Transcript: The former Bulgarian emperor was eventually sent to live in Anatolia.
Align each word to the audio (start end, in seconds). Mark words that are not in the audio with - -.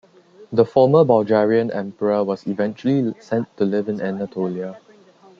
The 0.51 0.65
former 0.65 1.03
Bulgarian 1.03 1.69
emperor 1.69 2.23
was 2.23 2.47
eventually 2.47 3.13
sent 3.19 3.55
to 3.57 3.65
live 3.65 3.87
in 3.87 4.01
Anatolia. 4.01 4.79